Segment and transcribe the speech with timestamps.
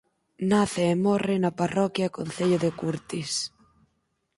[0.51, 3.31] Nace e morre na parroquia e concello de Curtis.